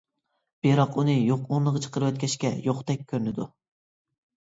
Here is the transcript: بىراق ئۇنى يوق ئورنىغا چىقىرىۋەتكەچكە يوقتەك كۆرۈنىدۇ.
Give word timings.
بىراق 0.67 0.97
ئۇنى 1.01 1.15
يوق 1.17 1.45
ئورنىغا 1.53 1.83
چىقىرىۋەتكەچكە 1.85 2.55
يوقتەك 2.73 3.09
كۆرۈنىدۇ. 3.15 3.51